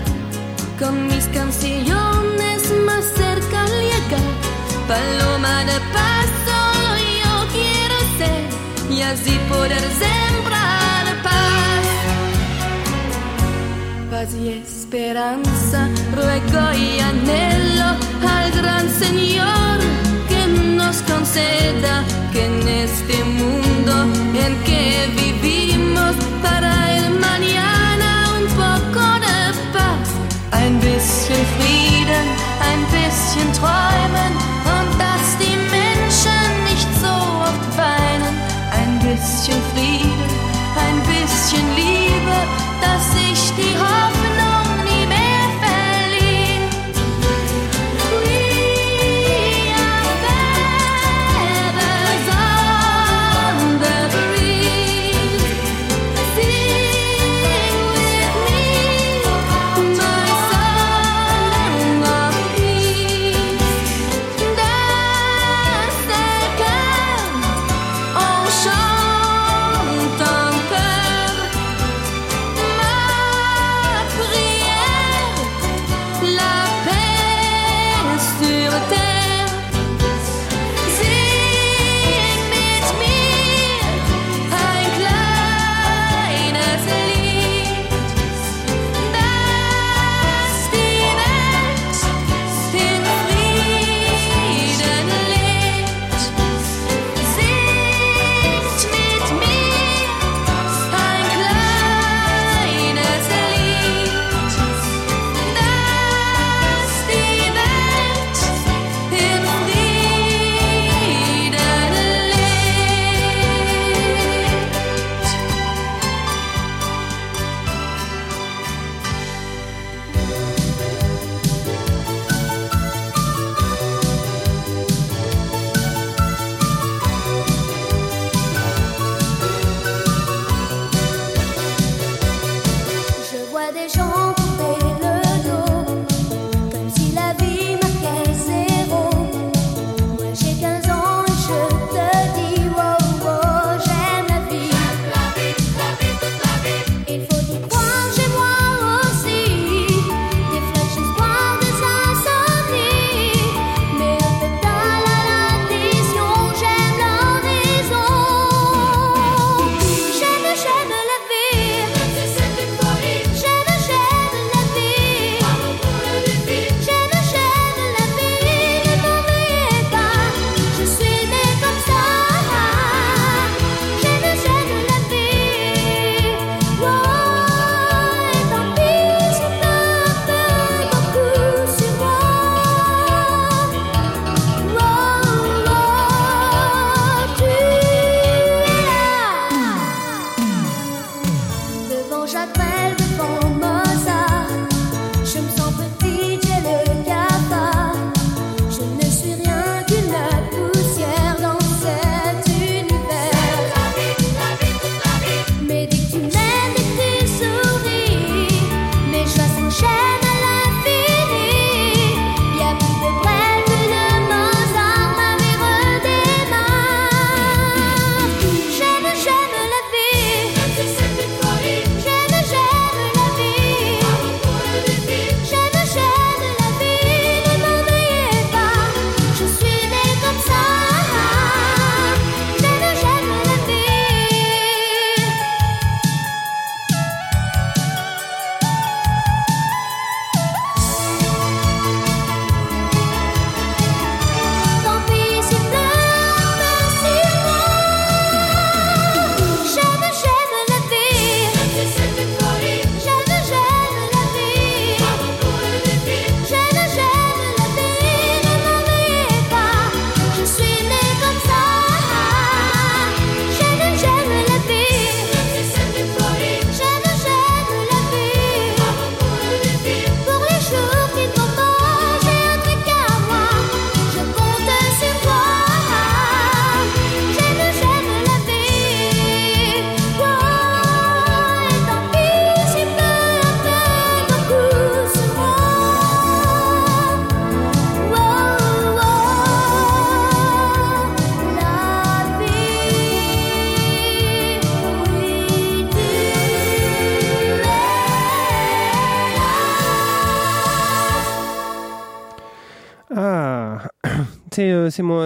con 0.79 1.07
mis 1.07 1.27
canciones 1.29 2.63
más 2.85 3.05
cerca 3.17 3.65
y 3.81 3.97
paloma 4.87 5.65
de 5.65 5.86
montanhas 9.07 9.21
poder 9.49 9.81
sembrar 9.81 11.05
paz. 11.23 11.87
Paz 14.11 14.35
esperanza, 14.35 15.89
ruego 16.15 16.73
y 16.73 17.01
anhelo 17.01 17.97
al 18.27 18.51
gran 18.53 18.89
Señor 18.91 19.79
que 20.29 20.47
nos 20.77 20.97
conceda 21.03 22.05
que 22.33 22.47
en 22.47 22.69
este 22.69 23.25
mundo 23.25 24.05
en 24.35 24.57
que 24.65 25.09
vivimos 25.23 26.15
para 26.43 26.97
el 26.97 27.11
mañana 27.19 28.29
un 28.39 28.47
poco 28.57 29.05
de 29.21 29.39
paz, 29.73 30.09
ein 30.53 30.79
bisschen 30.81 31.45
Frieden, 31.57 32.27
ein 32.61 32.83
bisschen 32.91 33.53
Träumen. 33.53 34.56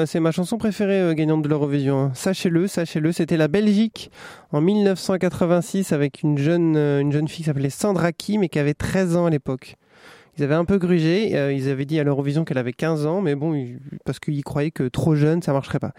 c'est 0.07 0.21
ma 0.21 0.33
chanson 0.33 0.59
préférée 0.59 1.01
euh, 1.01 1.15
gagnante 1.15 1.43
de 1.43 1.49
l'Eurovision. 1.49 2.01
Hein. 2.01 2.11
Sachez-le, 2.15 2.67
sachez-le, 2.67 3.13
c'était 3.13 3.37
la 3.37 3.47
Belgique 3.47 4.11
en 4.51 4.61
1986 4.61 5.93
avec 5.93 6.23
une 6.23 6.39
jeune, 6.39 6.77
euh, 6.77 7.01
une 7.01 7.13
jeune 7.13 7.29
fille 7.29 7.45
qui 7.45 7.45
s'appelait 7.45 7.71
Sandra 7.71 8.13
Kim 8.13 8.43
et 8.43 8.49
qui 8.49 8.59
avait 8.59 8.75
13 8.75 9.17
ans 9.17 9.27
à 9.27 9.31
l'époque. 9.31 9.77
Ils 10.37 10.45
avaient 10.45 10.57
un 10.57 10.65
peu 10.65 10.79
grugé, 10.79 11.37
euh, 11.37 11.53
ils 11.53 11.69
avaient 11.69 11.85
dit 11.85 12.01
à 12.01 12.05
l'Eurovision 12.05 12.45
qu'elle 12.45 12.59
avait 12.59 12.73
15 12.73 13.07
ans, 13.07 13.21
mais 13.21 13.37
bon, 13.37 13.65
parce 14.05 14.19
qu'ils 14.19 14.43
croyaient 14.43 14.71
que 14.73 14.89
trop 14.89 15.15
jeune, 15.15 15.41
ça 15.41 15.53
marcherait 15.53 15.79
pas. 15.79 15.93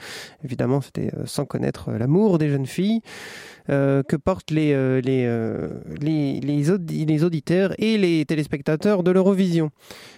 Évidemment, 0.44 0.82
c'était 0.82 1.12
sans 1.26 1.46
connaître 1.46 1.92
l'amour 1.92 2.40
des 2.40 2.50
jeunes 2.50 2.66
filles 2.66 3.02
euh, 3.70 4.02
que 4.04 4.16
portent 4.16 4.52
les, 4.52 4.74
euh, 4.74 5.02
euh, 5.06 5.70
les, 6.02 6.40
les, 6.40 7.06
les 7.06 7.24
auditeurs 7.24 7.74
et 7.78 7.98
les 7.98 8.26
téléspectateurs 8.26 9.04
de 9.04 9.12
l'Eurovision. 9.12 9.70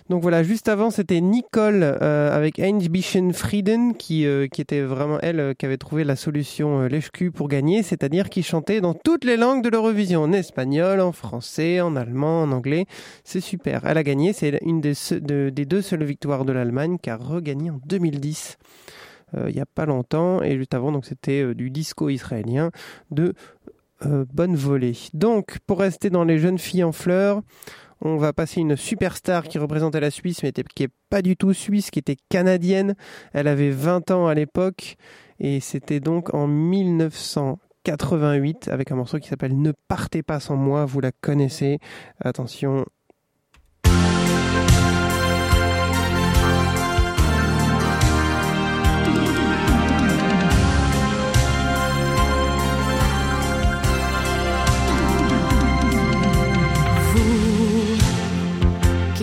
Donc 0.10 0.22
voilà, 0.22 0.44
juste 0.44 0.70
avant, 0.70 0.90
c'était 0.92 1.22
Nicole 1.22 1.84
avec 1.84 2.60
Einbischen 2.60 3.34
Frieden 3.34 3.96
qui, 3.96 4.26
qui 4.52 4.62
était 4.62 4.82
vraiment 4.82 5.18
elle 5.22 5.56
qui 5.58 5.66
avait 5.66 5.78
trouvé 5.78 6.04
la 6.04 6.18
solution 6.18 6.82
lèche-cul 6.82 7.32
pour 7.32 7.48
gagner, 7.48 7.84
c'est-à-dire 7.84 8.30
qui 8.30 8.44
chantait 8.44 8.82
dans 8.82 8.94
toutes 8.94 9.24
les 9.24 9.38
langues 9.38 9.64
de 9.64 9.70
l'Eurovision, 9.70 10.24
en 10.24 10.34
espagnol, 10.34 11.00
en 11.00 11.14
français, 11.14 11.80
en 11.80 11.96
allemand, 11.96 12.44
en 12.44 12.52
anglais. 12.52 12.86
C'est 13.24 13.40
super. 13.40 13.86
Elle 13.86 13.98
a 13.98 14.04
gagné, 14.04 14.34
c'est 14.34 14.60
une 14.62 14.82
des, 14.82 14.94
des 15.52 15.66
deux 15.66 15.82
seules 15.82 16.04
victoires 16.04 16.44
de 16.44 16.52
l'Allemagne 16.52 16.98
qui 17.02 17.10
a 17.10 17.16
regagné 17.16 17.72
en 17.72 17.80
2010. 17.86 18.58
Euh, 19.36 19.50
Il 19.50 19.56
n'y 19.56 19.62
a 19.62 19.66
pas 19.66 19.86
longtemps, 19.86 20.42
et 20.42 20.58
juste 20.58 20.74
avant, 20.74 20.92
donc 20.92 21.06
c'était 21.06 21.44
euh, 21.44 21.54
du 21.54 21.70
disco 21.70 22.10
israélien 22.10 22.72
de 23.12 23.34
euh, 24.06 24.26
bonne 24.34 24.56
volée. 24.56 24.98
Donc, 25.14 25.60
pour 25.66 25.80
rester 25.80 26.10
dans 26.10 26.24
les 26.24 26.40
jeunes 26.40 26.60
filles 26.60 26.84
en 26.84 26.92
fleurs, 26.92 27.42
on 28.02 28.18
va 28.18 28.34
passer 28.34 28.60
une 28.60 28.76
superstar 28.76 29.44
qui 29.44 29.58
représentait 29.58 30.02
la 30.02 30.12
Suisse, 30.12 30.44
mais 30.44 30.52
qui 30.52 30.84
est 30.84 30.92
pas 31.10 31.22
du 31.22 31.38
tout 31.38 31.54
suisse, 31.54 31.90
qui 31.90 32.00
était 32.00 32.18
canadienne. 32.30 32.96
Elle 33.32 33.48
avait 33.48 33.70
20 33.70 34.12
ans 34.12 34.28
à 34.28 34.34
l'époque, 34.34 34.98
et 35.40 35.62
c'était 35.62 36.02
donc 36.02 36.34
en 36.34 36.48
1988 36.48 38.68
avec 38.68 38.92
un 38.92 38.96
morceau 38.96 39.20
qui 39.20 39.30
s'appelle 39.30 39.58
Ne 39.58 39.72
partez 39.88 40.22
pas 40.22 40.42
sans 40.42 40.58
moi. 40.58 40.84
Vous 40.86 41.00
la 41.00 41.12
connaissez. 41.12 41.80
Attention. 42.20 42.86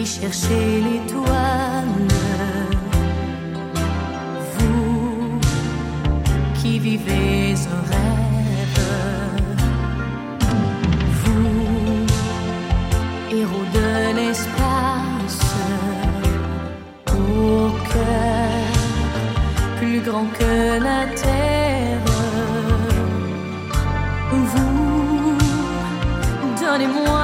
Qui 0.01 0.07
cherchez 0.07 0.81
l'étoile, 0.81 2.09
vous 4.55 5.39
qui 6.55 6.79
vivez 6.79 7.55
un 7.77 7.83
rêve, 7.93 8.81
vous, 11.23 12.07
héros 13.31 13.67
de 13.75 14.17
l'espace, 14.17 15.43
au 17.09 17.71
cœur 17.93 18.73
plus 19.79 20.01
grand 20.01 20.29
que 20.39 20.83
la 20.83 21.01
terre, 21.15 22.05
vous 24.31 24.71
Donnez-moi 26.61 27.20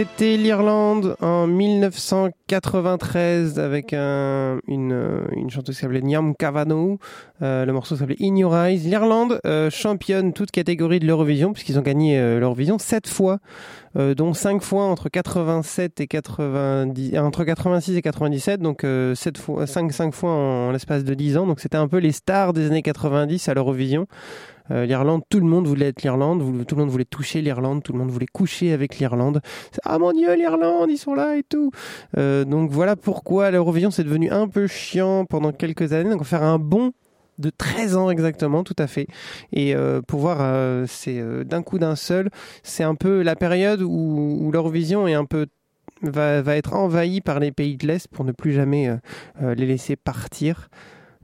C'était 0.00 0.38
l'Irlande 0.38 1.14
en 1.20 1.46
1993 1.46 3.58
avec 3.58 3.92
un- 3.92 4.58
une, 4.66 5.20
chanteuse 5.50 5.76
qui 5.76 5.82
s'appelait 5.82 6.00
Niam 6.00 6.34
Cavano. 6.34 6.98
Euh, 7.42 7.66
le 7.66 7.72
morceau 7.74 7.96
s'appelait 7.96 8.16
In 8.22 8.34
Your 8.34 8.56
Eyes. 8.56 8.78
L'Irlande 8.78 9.40
euh, 9.44 9.68
championne 9.68 10.32
toute 10.32 10.52
catégorie 10.52 11.00
de 11.00 11.06
l'Eurovision 11.06 11.52
puisqu'ils 11.52 11.78
ont 11.78 11.82
gagné 11.82 12.18
euh, 12.18 12.40
l'Eurovision 12.40 12.78
sept 12.78 13.08
fois, 13.08 13.40
dont 13.94 14.32
cinq 14.32 14.62
fois 14.62 14.84
entre 14.84 15.10
87 15.10 16.00
et 16.00 16.06
90, 16.06 17.14
euh, 17.14 17.20
entre 17.20 17.44
86 17.44 17.98
et 17.98 18.02
97, 18.02 18.62
donc 18.62 18.86
sept 19.14 19.36
fois, 19.36 19.66
cinq, 19.66 19.92
cinq 19.92 20.14
fois 20.14 20.30
en, 20.30 20.68
en 20.68 20.70
l'espace 20.70 21.04
de 21.04 21.12
10 21.12 21.36
ans. 21.36 21.46
Donc 21.46 21.60
c'était 21.60 21.76
un 21.76 21.88
peu 21.88 21.98
les 21.98 22.12
stars 22.12 22.54
des 22.54 22.68
années 22.68 22.80
90 22.80 23.50
à 23.50 23.54
l'Eurovision. 23.54 24.06
Euh, 24.70 24.86
L'Irlande, 24.86 25.22
tout 25.28 25.40
le 25.40 25.46
monde 25.46 25.66
voulait 25.66 25.88
être 25.88 26.02
l'Irlande, 26.02 26.40
tout 26.66 26.74
le 26.74 26.80
monde 26.80 26.90
voulait 26.90 27.04
toucher 27.04 27.42
l'Irlande, 27.42 27.82
tout 27.82 27.92
le 27.92 27.98
monde 27.98 28.10
voulait 28.10 28.26
coucher 28.26 28.72
avec 28.72 28.98
l'Irlande. 28.98 29.40
Ah 29.84 29.98
mon 29.98 30.12
dieu, 30.12 30.34
l'Irlande, 30.34 30.90
ils 30.90 30.98
sont 30.98 31.14
là 31.14 31.36
et 31.36 31.42
tout. 31.42 31.70
Euh, 32.16 32.44
donc 32.44 32.70
voilà 32.70 32.96
pourquoi 32.96 33.50
l'Eurovision 33.50 33.90
c'est 33.90 34.04
devenu 34.04 34.30
un 34.30 34.48
peu 34.48 34.66
chiant 34.66 35.24
pendant 35.24 35.52
quelques 35.52 35.92
années. 35.92 36.10
Donc 36.10 36.20
on 36.20 36.24
va 36.24 36.24
faire 36.24 36.42
un 36.42 36.58
bond 36.58 36.92
de 37.40 37.50
13 37.50 37.96
ans 37.96 38.10
exactement, 38.10 38.62
tout 38.62 38.76
à 38.78 38.86
fait. 38.86 39.08
Et 39.52 39.74
euh, 39.74 40.00
pour 40.02 40.20
voir, 40.20 40.38
euh, 40.40 40.84
c'est 40.86 41.18
euh, 41.18 41.42
d'un 41.42 41.62
coup 41.62 41.78
d'un 41.78 41.96
seul, 41.96 42.30
c'est 42.62 42.84
un 42.84 42.94
peu 42.94 43.22
la 43.22 43.34
période 43.34 43.82
où, 43.82 44.50
l'Eurovision 44.52 45.08
est 45.08 45.14
un 45.14 45.24
peu 45.24 45.46
va, 46.02 46.42
va 46.42 46.56
être 46.56 46.74
envahie 46.74 47.20
par 47.20 47.40
les 47.40 47.52
pays 47.52 47.76
de 47.76 47.86
l'Est 47.86 48.08
pour 48.08 48.24
ne 48.24 48.32
plus 48.32 48.52
jamais 48.52 48.90
les 49.40 49.66
laisser 49.66 49.96
partir. 49.96 50.68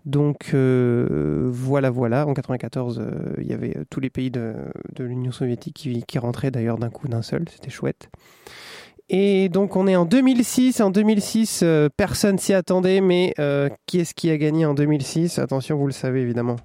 Donc 0.06 0.52
euh, 0.54 1.48
voilà, 1.50 1.90
voilà. 1.90 2.26
En 2.26 2.32
94, 2.32 3.00
euh, 3.00 3.34
il 3.38 3.48
y 3.48 3.52
avait 3.52 3.76
euh, 3.76 3.84
tous 3.90 3.98
les 3.98 4.08
pays 4.08 4.30
de, 4.30 4.54
l'Union 5.00 5.32
soviétique 5.32 5.74
qui, 6.06 6.18
rentraient 6.18 6.52
d'ailleurs 6.52 6.78
d'un 6.78 6.90
coup 6.90 7.08
d'un 7.08 7.22
seul. 7.22 7.44
C'était 7.50 7.70
chouette. 7.70 8.08
Et 9.08 9.48
donc 9.48 9.74
on 9.74 9.88
est 9.88 9.96
en 9.96 10.04
2006. 10.04 10.80
En 10.80 10.90
2006, 10.90 11.60
euh, 11.64 11.88
personne 11.96 12.38
s'y 12.38 12.54
attendait, 12.54 13.00
mais 13.00 13.34
qui 13.86 13.98
est-ce 13.98 14.14
qui 14.14 14.30
a 14.30 14.38
gagné 14.38 14.64
en 14.64 14.74
2006 14.74 15.40
Attention, 15.40 15.76
vous 15.76 15.86
le 15.86 15.92
savez 15.92 16.20
évidemment. 16.22 16.56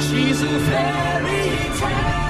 She's 0.00 0.42
a 0.42 0.46
fairy 0.46 1.78
tale, 1.80 2.27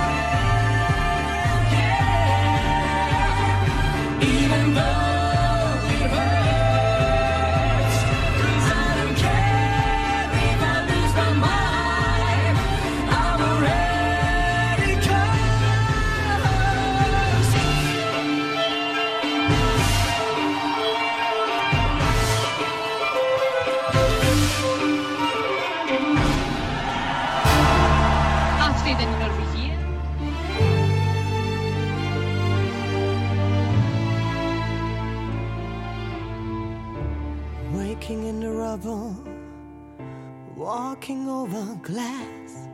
glass. 41.83 42.69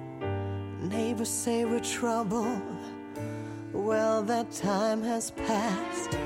Neighbors 0.80 1.28
say 1.28 1.64
we're 1.64 1.80
trouble. 1.80 2.60
Well, 3.72 4.22
that 4.24 4.50
time 4.52 5.02
has 5.02 5.30
passed. 5.30 6.18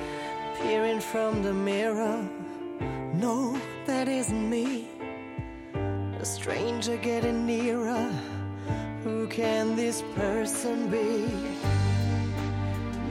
Peering 0.61 1.01
from 1.01 1.43
the 1.43 1.53
mirror, 1.53 2.29
no, 3.15 3.61
that 3.87 4.09
isn't 4.09 4.51
me. 4.51 4.89
A 6.21 6.25
stranger 6.25 6.97
getting 6.97 7.47
nearer. 7.47 8.11
Who 9.05 9.29
can 9.29 9.77
this 9.77 10.03
person 10.17 10.91
be? 10.91 11.29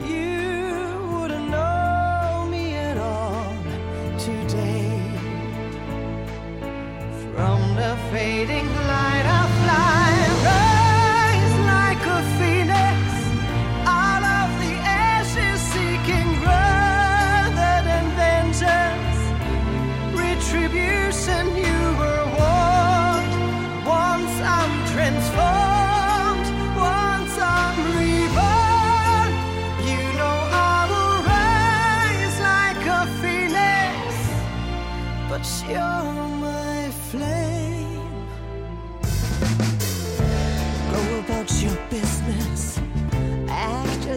You 0.06 1.08
wouldn't 1.10 1.48
know 1.48 2.46
me 2.50 2.74
at 2.74 2.98
all 2.98 3.56
today. 4.18 5.00
From 7.34 7.74
the 7.76 7.96
fading 8.10 8.77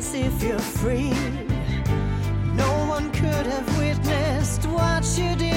if 0.02 0.42
you're 0.42 0.58
free. 0.58 1.12
No 2.56 2.86
one 2.88 3.12
could 3.12 3.46
have 3.46 3.78
witnessed 3.78 4.66
what 4.66 5.06
you 5.18 5.36
did 5.36 5.51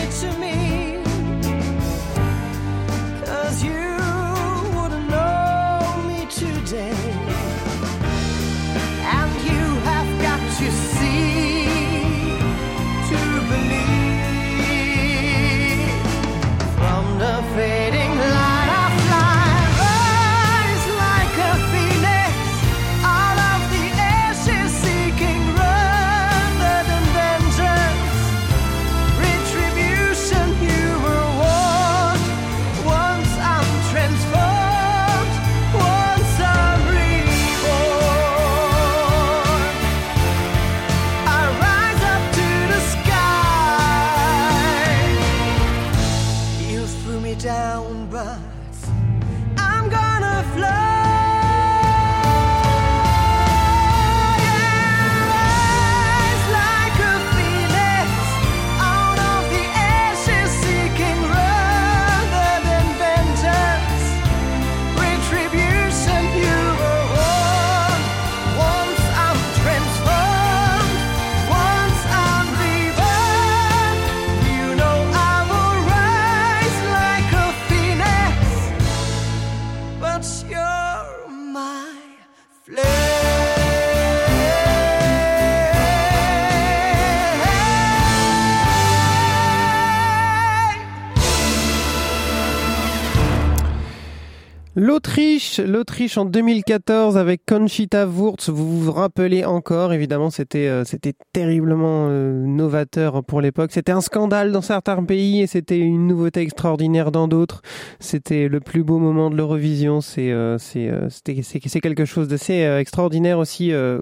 L'Autriche, 94.95 95.59
l'Autriche 95.59 96.17
en 96.19 96.25
2014 96.25 97.17
avec 97.17 97.45
Conchita 97.45 98.07
Wurst, 98.07 98.49
vous 98.49 98.81
vous 98.81 98.93
rappelez 98.93 99.45
encore, 99.45 99.93
évidemment, 99.93 100.31
c'était 100.31 100.69
euh, 100.69 100.85
c'était 100.85 101.15
terriblement 101.33 102.07
euh, 102.11 102.47
novateur 102.47 103.25
pour 103.25 103.41
l'époque. 103.41 103.73
C'était 103.73 103.91
un 103.91 104.01
scandale 104.01 104.53
dans 104.53 104.63
certains 104.63 105.03
pays 105.03 105.41
et 105.43 105.49
c'était 105.49 105.81
une 105.81 106.07
nouveauté 106.07 106.43
extraordinaire 106.43 107.11
dans 107.11 107.27
d'autres. 107.27 107.63
C'était 107.99 108.47
le 108.47 108.61
plus 108.61 108.85
beau 108.85 108.99
moment 109.01 109.31
de 109.31 109.37
l'Eurovision. 109.37 110.01
C'est 110.01 110.31
euh, 110.31 110.59
c'est 110.59 110.89
euh, 110.89 111.09
c'est 111.11 111.81
quelque 111.81 112.05
chose 112.05 112.29
d'assez 112.29 112.63
euh, 112.63 112.79
extraordinaire 112.79 113.41
aussi. 113.41 113.73
euh, 113.73 114.01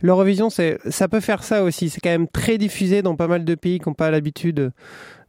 L'Eurovision, 0.00 0.48
c'est 0.48 0.78
ça 0.88 1.08
peut 1.08 1.20
faire 1.20 1.44
ça 1.44 1.62
aussi. 1.62 1.90
C'est 1.90 2.00
quand 2.00 2.10
même 2.10 2.26
très 2.26 2.56
diffusé 2.56 3.02
dans 3.02 3.16
pas 3.16 3.28
mal 3.28 3.44
de 3.44 3.54
pays 3.54 3.78
qui 3.80 3.88
n'ont 3.88 3.94
pas 3.94 4.10
l'habitude 4.10 4.72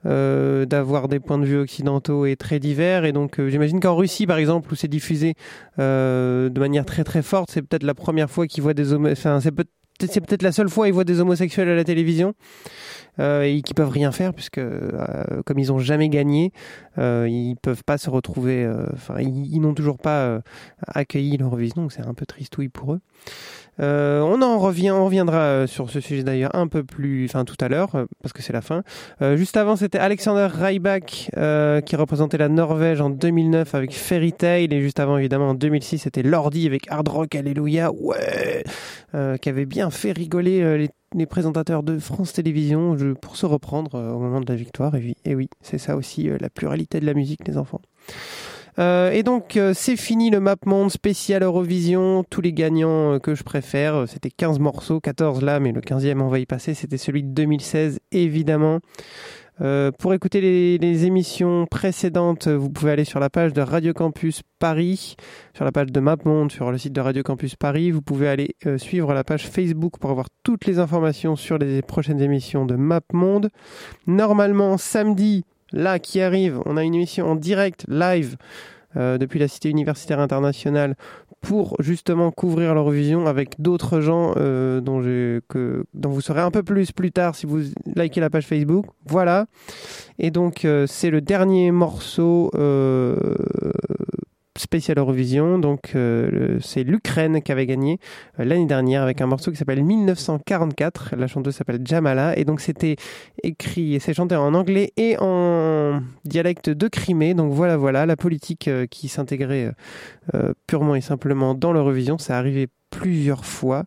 euh, 0.06 0.66
d'avoir 0.66 1.08
des 1.08 1.20
points 1.20 1.38
de 1.38 1.46
vue 1.46 1.58
occidentaux 1.58 2.26
et 2.26 2.36
très 2.36 2.60
divers. 2.60 3.06
Et 3.06 3.12
donc, 3.12 3.40
euh, 3.40 3.50
j'imagine 3.50 3.80
qu'en 3.80 3.96
Russie, 3.96 4.28
par 4.28 4.38
exemple, 4.38 4.72
où 4.72 4.76
c'est 4.76 4.88
diffusé 4.88 5.36
euh, 5.80 6.50
de 6.50 6.60
manière 6.60 6.86
très 6.86 7.04
très 7.04 7.22
forte, 7.22 7.50
c'est 7.52 7.62
peut-être 7.62 7.84
la 7.84 7.94
première 7.94 8.30
fois 8.30 8.48
qu'ils 8.48 8.64
voient 8.64 8.74
des 8.74 8.94
homos... 8.94 9.12
Enfin, 9.12 9.40
c'est 9.40 9.52
peut 9.52 9.66
peut-être- 10.00 10.26
peut-être 10.26 10.42
la 10.42 10.52
seule 10.52 10.70
fois 10.70 10.86
où 10.86 10.88
ils 10.88 10.94
voient 10.94 11.04
des 11.04 11.20
homosexuels 11.20 11.70
à 11.70 11.76
la 11.76 11.84
télévision 11.84 12.34
euh, 13.20 13.44
et 13.44 13.62
qui 13.62 13.74
peuvent 13.74 13.90
rien 13.92 14.12
faire 14.12 14.34
puisque 14.34 14.58
euh, 14.58 15.44
comme 15.46 15.60
ils 15.60 15.72
ont 15.72 15.80
jamais 15.80 16.10
gagné, 16.10 16.52
ils 16.98 17.56
peuvent 17.62 17.84
pas 17.86 17.98
se 17.98 18.10
retrouver. 18.10 18.70
Enfin, 18.94 19.20
ils, 19.20 19.60
n'ont 19.62 19.74
toujours 19.74 20.00
pas 20.00 20.42
accueilli 20.88 21.38
l'Eurovision, 21.38 21.84
donc 21.84 21.92
c'est 21.92 22.06
un 22.06 22.14
peu 22.14 22.26
tristouille 22.26 22.70
pour 22.70 22.94
eux. 22.94 23.00
Euh, 23.80 24.22
on 24.22 24.42
en 24.42 24.60
revient, 24.60 24.92
on 24.92 25.06
reviendra 25.06 25.38
euh, 25.38 25.68
sur 25.68 25.90
ce 25.90 26.00
sujet 26.00 26.24
d'ailleurs 26.24 26.54
un 26.56 26.68
peu 26.68 26.84
plus, 26.84 27.26
enfin 27.26 27.46
tout 27.46 27.56
à 27.60 27.70
l'heure, 27.70 27.96
euh, 27.96 28.06
parce 28.22 28.34
que 28.34 28.42
c'est 28.42 28.54
la 28.54 28.62
fin. 28.62 28.84
Euh, 29.22 29.36
juste 29.36 29.58
avant, 29.58 29.76
c'était 29.76 29.98
Alexander 29.98 30.48
Rybak 30.52 31.32
euh, 31.38 31.82
qui 31.82 31.96
représentait 31.96 32.38
la 32.38 32.50
Norvège 32.50 33.02
en 33.02 33.10
2009 33.10 33.74
avec 33.76 33.94
Fairy 33.94 34.34
Tail, 34.34 34.68
et 34.72 34.82
juste 34.82 35.00
avant, 35.00 35.18
évidemment, 35.18 35.50
en 35.50 35.54
2006, 35.56 36.00
c'était 36.00 36.24
Lordi 36.24 36.68
avec 36.68 36.90
Hard 36.90 37.08
Rock 37.08 37.36
Alléluia, 37.36 37.92
ouais, 37.92 38.64
euh, 39.16 39.38
qui 39.38 39.50
avait 39.50 39.66
bien 39.66 39.90
fait 39.90 40.12
rigoler 40.12 40.78
les, 40.78 40.90
les 41.16 41.26
présentateurs 41.26 41.84
de 41.84 41.98
France 41.98 42.34
Télévisions 42.34 42.96
pour 43.22 43.38
se 43.38 43.46
reprendre 43.46 43.96
au 43.96 44.20
moment 44.20 44.42
de 44.42 44.50
la 44.50 44.56
victoire. 44.56 44.96
Et 44.96 45.00
oui, 45.00 45.16
et 45.26 45.36
oui 45.36 45.50
c'est 45.62 45.78
ça 45.78 45.96
aussi 45.96 46.30
la 46.40 46.50
pluralité 46.50 47.00
de 47.00 47.06
la 47.06 47.14
musique, 47.14 47.48
les 47.48 47.58
enfants. 47.58 47.82
Euh, 48.80 49.12
et 49.12 49.24
donc 49.24 49.56
euh, 49.56 49.74
c'est 49.74 49.98
fini 49.98 50.30
le 50.30 50.40
Map 50.40 50.56
Monde 50.66 50.92
spécial 50.92 51.44
Eurovision, 51.44 52.24
tous 52.30 52.42
les 52.42 52.54
gagnants 52.54 53.14
euh, 53.14 53.20
que 53.20 53.36
je 53.36 53.44
préfère, 53.44 54.06
c'était 54.08 54.32
15 54.32 54.60
morceaux, 54.60 55.00
14 55.00 55.44
là, 55.44 55.60
mais 55.60 55.72
le 55.72 55.82
15e 55.82 56.22
on 56.22 56.30
va 56.30 56.40
y 56.40 56.46
passer, 56.46 56.74
c'était 56.74 56.98
celui 56.98 57.24
de 57.24 57.30
2016 57.30 58.00
évidemment. 58.12 58.80
Pour 60.00 60.14
écouter 60.14 60.42
les, 60.42 60.78
les 60.78 61.06
émissions 61.06 61.68
précédentes, 61.68 62.48
vous 62.50 62.70
pouvez 62.70 62.92
aller 62.92 63.06
sur 63.06 63.22
la 63.22 63.30
page 63.30 63.54
de 63.54 63.62
Radio 63.62 63.94
Campus 63.94 64.42
Paris, 64.60 65.16
sur 65.54 65.64
la 65.64 65.72
page 65.72 65.92
de 65.92 66.00
MapMonde, 66.02 66.52
sur 66.52 66.70
le 66.70 66.78
site 66.78 66.92
de 66.92 67.00
Radio 67.00 67.24
Campus 67.24 67.56
Paris. 67.56 67.92
Vous 67.92 68.02
pouvez 68.02 68.28
aller 68.28 68.56
suivre 68.78 69.14
la 69.14 69.24
page 69.24 69.48
Facebook 69.48 70.00
pour 70.00 70.10
avoir 70.10 70.28
toutes 70.42 70.66
les 70.66 70.80
informations 70.80 71.38
sur 71.38 71.60
les 71.60 71.82
prochaines 71.82 72.20
émissions 72.20 72.66
de 72.66 72.76
MapMonde. 72.76 73.52
Normalement, 74.06 74.78
samedi, 74.78 75.46
là 75.74 76.00
qui 76.00 76.22
arrive, 76.22 76.62
on 76.66 76.78
a 76.78 76.84
une 76.84 76.96
émission 76.96 77.30
en 77.30 77.36
direct, 77.36 77.86
live, 77.90 78.38
euh, 78.96 79.18
depuis 79.18 79.40
la 79.40 79.48
Cité 79.48 79.70
universitaire 79.70 80.20
internationale 80.20 80.96
pour 81.42 81.76
justement 81.80 82.32
couvrir 82.32 82.76
l'Eurovision 82.76 83.26
avec 83.26 83.60
d'autres 83.60 84.02
gens 84.02 84.34
euh, 84.38 84.82
dont, 84.82 85.02
vous 86.10 86.22
saurez 86.22 86.42
un 86.42 86.52
peu 86.52 86.62
plus 86.62 86.92
plus 86.92 87.12
tard 87.12 87.36
si 87.36 87.48
vous 87.48 87.62
likez 87.96 88.22
la 88.22 88.30
page 88.30 88.46
Facebook. 88.46 88.86
Voilà. 89.08 89.48
Et 90.20 90.30
donc 90.30 90.64
euh, 90.64 90.86
c'est 90.88 91.10
le 91.10 91.22
dernier 91.22 91.72
morceau 91.72 92.52
spécial 94.58 94.98
Eurovision. 94.98 95.60
Donc 95.60 95.92
euh, 95.96 96.60
c'est 96.62 96.84
l'Ukraine 96.84 97.42
qui 97.42 97.52
avait 97.52 97.66
gagné 97.66 98.00
euh, 98.40 98.46
l'année 98.46 98.66
dernière 98.66 99.02
avec 99.02 99.22
un 99.22 99.28
morceau 99.28 99.52
qui 99.52 99.58
s'appelle 99.58 99.84
1944. 99.84 101.16
La 101.16 101.28
chanteuse 101.28 101.56
s'appelle 101.56 101.82
Jamala 101.84 102.38
et 102.38 102.46
donc 102.46 102.62
c'était 102.62 102.96
écrit 103.42 103.96
et 103.96 104.00
c'est 104.00 104.14
chanté 104.14 104.36
en 104.36 104.54
anglais 104.54 104.92
et 104.98 105.16
en 105.20 106.02
dialecte 106.26 106.70
de 106.70 106.88
Crimée. 106.88 107.34
Donc 107.34 107.52
voilà 107.54 107.78
voilà 107.78 108.06
la 108.06 108.16
politique 108.16 108.68
euh, 108.68 108.86
qui 108.86 109.08
s'intégrait 109.08 109.72
purement 110.68 110.96
et 110.96 111.02
simplement 111.02 111.54
dans 111.54 111.74
l'Eurovision. 111.74 112.18
Ça 112.18 112.38
arrivé 112.38 112.68
plusieurs 112.90 113.46
fois. 113.46 113.86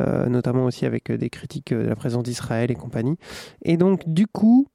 notamment 0.00 0.64
aussi 0.64 0.86
avec 0.86 1.10
des 1.10 1.30
critiques 1.30 1.72
de 1.72 1.88
la 1.88 1.96
présence 1.96 2.22
d'Israël 2.22 2.70
et 2.70 2.74
compagnie. 2.74 3.16
Et 3.62 3.76
donc, 3.76 4.02
du 4.06 4.26
coup, 4.26 4.68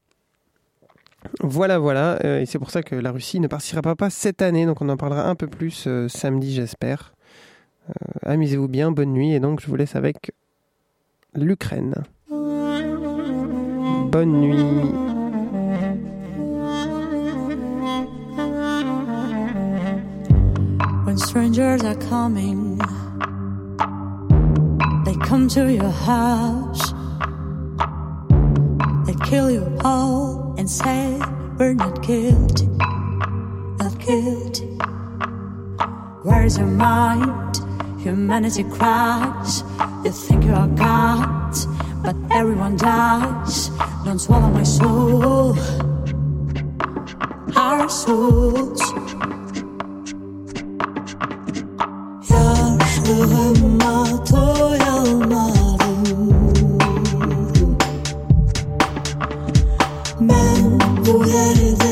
voilà, 1.42 1.80
voilà. 1.80 2.20
euh, 2.24 2.42
et 2.42 2.46
c'est 2.46 2.60
pour 2.60 2.70
ça 2.72 2.84
que 2.84 2.96
la 2.96 3.12
Russie 3.12 3.40
ne 3.40 3.48
participera 3.48 3.96
pas 3.96 4.10
cette 4.10 4.42
année. 4.42 4.66
Donc, 4.66 4.82
on 4.82 4.90
en 4.90 4.98
parlera 4.98 5.28
un 5.28 5.36
peu 5.36 5.48
plus 5.48 5.86
euh, 5.88 6.08
samedi, 6.08 6.54
j'espère. 6.54 7.14
Euh, 7.90 7.94
Amusez-vous 8.32 8.68
bien, 8.68 8.92
bonne 8.92 9.12
nuit. 9.14 9.34
Et 9.34 9.40
donc, 9.40 9.60
je 9.62 9.68
vous 9.68 9.76
laisse 9.76 9.96
avec 9.96 10.32
l'Ukraine. 11.34 11.96
Bonne 14.10 14.40
nuit. 14.40 14.64
When 21.06 21.18
strangers 21.18 21.84
are 21.84 21.96
coming, 22.10 22.80
they 25.06 25.16
come 25.28 25.48
to 25.50 25.70
your 25.72 25.92
house. 25.92 26.94
Kill 29.24 29.50
you 29.50 29.78
all 29.84 30.54
and 30.58 30.70
say, 30.70 31.20
We're 31.58 31.74
not 31.74 32.04
guilty, 32.04 32.68
not 33.80 33.98
guilty. 34.00 34.68
Where's 36.24 36.58
your 36.58 36.68
mind? 36.68 37.58
Humanity 38.00 38.64
cries. 38.64 39.64
You 40.04 40.12
think 40.12 40.44
you 40.44 40.54
are 40.54 40.68
God, 40.68 41.56
but 42.04 42.16
everyone 42.32 42.76
dies. 42.78 43.70
Don't 44.06 44.20
swallow 44.20 44.50
my 44.50 44.64
soul, 44.64 45.58
our 47.56 47.90
souls. 47.90 48.82
Yaşlığıma 52.30 54.06
doyamadım 54.32 55.73
that 61.20 61.60
it 61.62 61.83